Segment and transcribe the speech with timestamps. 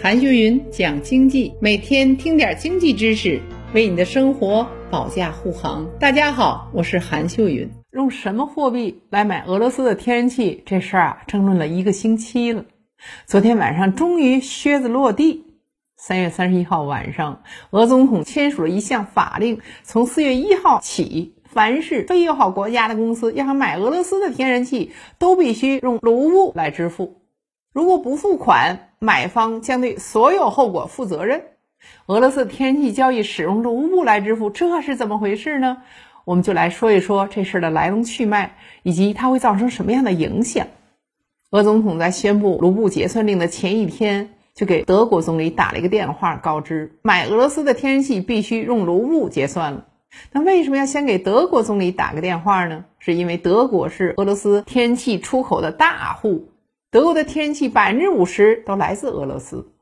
[0.00, 3.40] 韩秀云讲经济，每天听点经济知识，
[3.74, 5.84] 为你的生活保驾护航。
[5.98, 7.68] 大家好，我是韩秀云。
[7.90, 10.62] 用什么货币来买俄罗斯的天然气？
[10.64, 12.64] 这事儿啊，争论了一个星期了。
[13.26, 15.44] 昨天晚上终于靴子落地。
[15.96, 27.17] 三月三十一号晚上，俄总统签署了一项法令，从四月一号起，凡是非友好国家的公司要想买俄罗斯的天然气，都必须用卢布来支付。
[27.78, 31.44] 如果不付款，买方将对所有后果负责任。
[32.06, 35.76] 俄罗斯天然气交易使用卢布来支付，这是怎么回事呢？
[36.24, 40.66] 我们就来说一说这事的来龙去脉，以及它会造成什么样的影响。
[41.52, 49.86] 俄总统在宣布卢布结算令的前一天，就给德国总理打了一个电话，告知买俄罗斯的天然气必须用卢布结算了。
[50.32, 52.86] 那为什么要先给德国总理打个电话呢？
[52.98, 56.48] 是因为德国是俄罗斯天然气出口的大户。
[56.90, 59.72] 德国的天然气百分之五十都来自俄罗斯，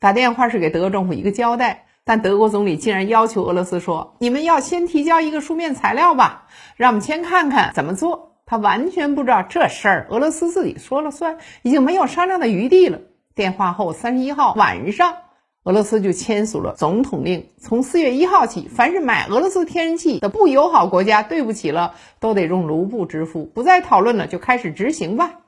[0.00, 12.98] 打电话是给德国政府一个交代，但德国总理竟然要求俄罗斯说：“你们要先提交一个书面材料吧，让我们先看看怎么做。”他完全不知道这事儿，俄罗斯自己说了算，已经没有商量的余地了。
[13.34, 15.16] 电话后，三十一号晚上，
[15.64, 25.40] 俄罗斯就签署了总统令，从四月一号起，凡是买俄罗斯天然气的不友好国家，对不起了，都得用卢布支付，不再讨论了，就开始执行吧。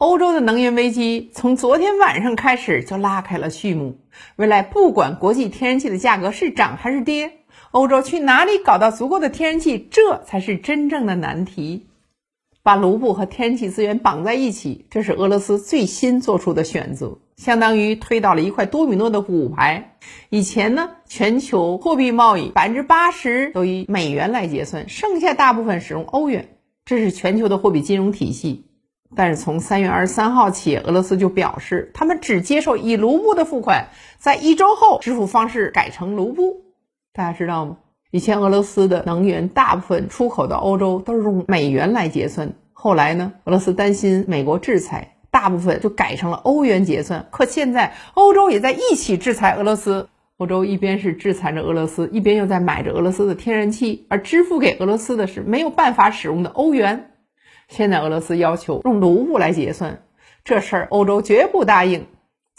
[0.00, 3.98] 欧洲的能源危机从昨天晚上开始就拉开了序幕。
[4.36, 7.32] 未来不管国际天然气的价格是涨还是跌，
[7.70, 11.88] 欧洲去哪里搞到足够的天然气，这才是真正的难题。
[12.62, 19.98] 把卢布和天然气资源绑在一起，这是俄罗斯最新做出的选择，相当于推倒了一块多米诺的骨牌。
[20.30, 26.56] 以前呢，全球货币贸易百分之八十都以美元来结算，剩下大部分使用欧元，
[26.86, 28.64] 这是全球的货币金融体系。
[29.16, 36.62] 但是从三月二十三号起，俄罗斯就表示，他们只接受以卢布的付款，在一周后支付方式改成卢布。
[37.12, 37.78] 大家知道吗？
[38.12, 47.26] 以前俄罗斯的能源大部分出口到欧洲都是用美元来结算，后来呢，俄罗斯担心美国制裁，大部分就改成了欧元结算。
[47.30, 50.08] 可现在欧洲也在一起制裁俄罗斯，
[50.38, 57.09] 欧洲一边是制裁着俄罗斯，一边又在买着俄罗斯的天然气，而支付给俄罗斯的是没有办法使用的欧元。
[57.70, 60.02] 现在俄罗斯要求用卢布来结算，
[60.44, 62.06] 这事儿欧洲绝不答应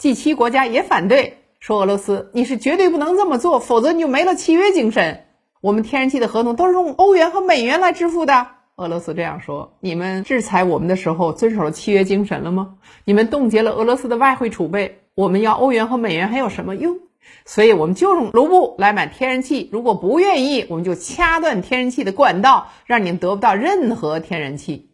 [0.00, 5.24] ，G7 国家也反对，说俄罗斯你是绝对不能这么做，否则你就没了契约精神。
[5.60, 8.46] 我们天然气的合同都是用欧元和美元来支付的。
[8.76, 12.76] 俄罗斯这样说：你们制裁我们的时候遵守了契约精神了吗？
[13.04, 16.98] 你们冻结了俄罗斯的外汇储备，我们要欧元和美元还有什么用？
[17.44, 19.68] 所以我们就用卢布来买天然气。
[19.70, 24.88] 如果不愿意，我们就掐断天然气的管道，让你们得不到任何天然气。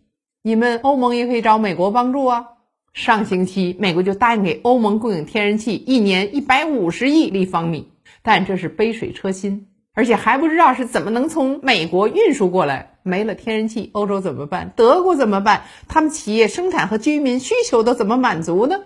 [0.48, 2.47] 你们欧盟也可以找美国帮助啊！
[2.94, 7.88] 上星期美国就答应给欧盟供应天然气，一年一百五十亿立方米，
[8.22, 12.94] 但这是杯水车薪，而且还不知道是怎么能从美国运输过来。
[13.03, 14.72] 没了天然气，欧洲怎么办？
[14.75, 15.64] 德国怎么办？
[15.87, 18.81] 他们企业生产和居民需求都怎么满足呢？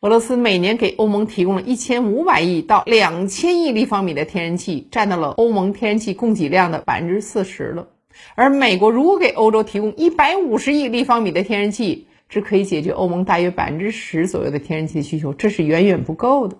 [0.00, 7.86] 俄罗斯每年给欧盟提供了一千五百亿到两千亿立方米的天然气，占到了欧盟天然气供给量的百分之四十了。
[8.34, 16.56] 而美国如果给欧洲提供一百五十亿立方米的天然气，只可以解决欧盟大约百分之十左右的天然气需求，这是远远不够的。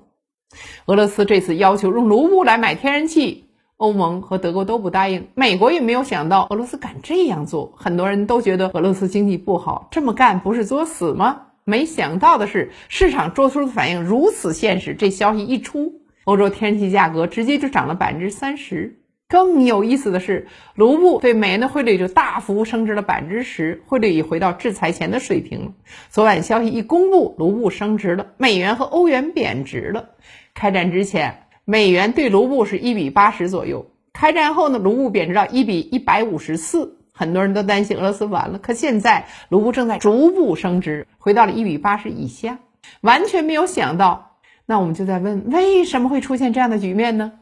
[0.86, 3.46] 俄罗斯这次要求用卢布来买天然气，
[3.78, 7.72] 欧盟和德国都不答应，美国也没有想到俄罗斯敢这样做。
[7.76, 11.46] 很多人都觉得俄罗斯经济不好，这么干不是作死吗？
[11.64, 14.94] 没想到的是，市场做出的反应如此现实。
[14.94, 19.01] 这消息一出，欧洲天然气价格直接就涨了百分之三十。
[19.32, 25.72] 更有意思的是，卢布对美元的汇率就大幅升值了百分之十，汇率已回到制裁前的水平了。
[26.10, 30.10] 昨晚消息一公布，卢布升值了，美元和欧元贬值了。
[30.52, 36.98] 开战之前，美元对卢布是一比八十左右；开战后呢，卢布贬值到一比一百五十四。
[37.14, 42.58] 很多人都担心俄罗斯完了，可现在卢布正在逐步升值，回到了一比八十以下，
[43.00, 44.36] 完全没有想到。
[44.66, 47.32] 那我们就在问，为什么会出现这样的局面呢？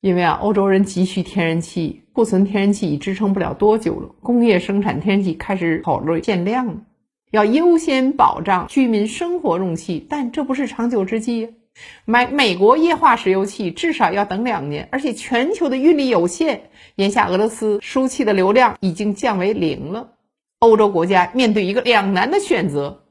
[0.00, 4.08] 因为啊，欧洲人急需天然气，库存天然气已支撑不了多久了。
[4.22, 6.76] 工业生产天然气开始考虑限量了，
[7.32, 11.54] 要优先保障居民生活用气，但这不是长久之计。
[12.06, 16.62] 买美国液化石油气至少要等两年，而且全球的运力有限。
[16.96, 20.12] 眼下俄罗斯输气的流量已经降为零了，
[20.60, 23.04] 欧洲国家面对一个两难的选择：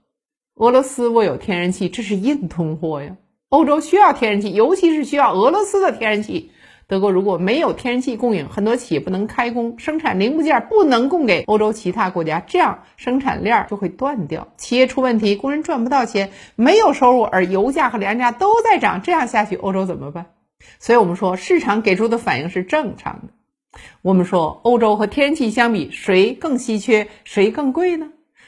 [0.55, 3.15] 俄罗斯握有天然气，这是硬通货呀。
[3.49, 6.51] 欧洲需要天然气，尤其是需要俄罗斯的天然气。
[6.89, 20.31] 德国如果没有天然气供应，很多企业不能开工，生产零部件不能供给欧洲其他国家，这样生产链就会断掉，企业出问题，工人赚不到钱，没有收入，而油价和粮价都在涨，这样下去，欧洲怎么办？
[20.79, 23.79] 所以我们说，市场给出的反应是正常的。
[24.01, 28.07] 我们说，欧洲和天然气相比，谁更稀缺，谁更贵呢？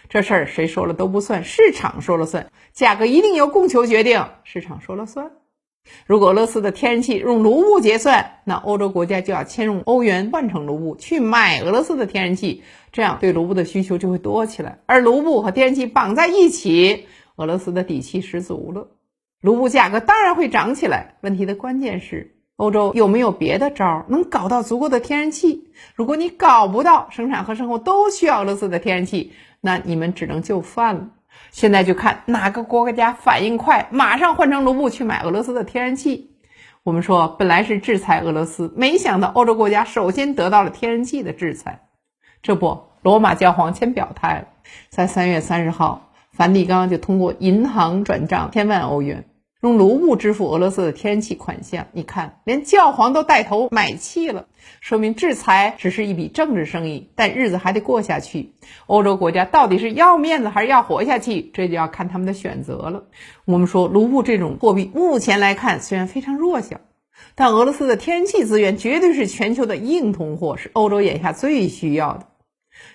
[0.10, 5.30] 这事儿谁说了都不算，市场说了算，价格一定由供求决定，市场说了算。
[6.08, 14.80] 如果俄罗斯的天然气用卢布结算，那欧洲国家就要迁用欧元换成卢布去买俄罗斯的天然气，这样对卢布的需求就会多起来。
[14.86, 17.06] 而卢布和天然气绑在一起，
[17.36, 18.88] 俄罗斯的底气十足了，
[19.42, 21.16] 卢布价格当然会涨起来。
[21.22, 25.72] 问题的关键是，欧洲有没有别的招能搞到足够的天然气？
[25.96, 29.32] 如果你搞不到，生产和生活都需要俄罗斯的天然气，
[29.62, 31.10] 那你们只能就范了。
[31.52, 36.32] 现在就看哪个国家反应快，马上换成卢布去买俄罗斯的天然气。
[36.84, 41.82] 我们说，本来是制裁俄罗斯，没想到欧洲国家首先得到了天然气的制裁。
[42.42, 44.48] 这不，罗马教皇先表态了，
[44.90, 49.26] 在三月三十号，梵蒂冈就通过银行转账千万欧元。
[49.62, 54.48] 用卢布支付俄罗斯的天然气款项，你看，连教皇都带头买气了，
[54.80, 58.56] 说明制裁只是一笔政治生意，但日子还得过下去。
[58.88, 63.04] 欧洲国家到底是要面子还是要活下去，这就要看他们的选择了。
[63.46, 66.82] 我们说，卢布这种货币目前来看虽然非常弱小，
[67.36, 72.26] 但俄罗斯的天然气资源绝对是全球的硬通货，是欧洲眼下最需要的。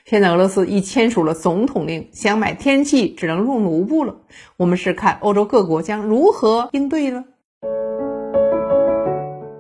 [0.05, 4.17] 现在俄罗斯已签署了总统令，想买天然气只能用卢布了。
[4.57, 7.25] 我们是看欧洲各国将如何应对呢。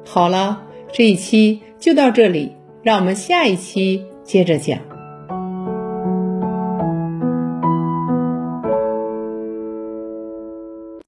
[0.04, 0.62] 好了，
[0.92, 2.52] 这一期就到这里，
[2.82, 4.95] 让我们下一期接着讲。